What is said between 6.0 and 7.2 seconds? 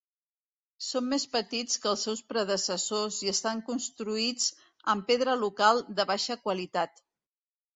de baixa qualitat.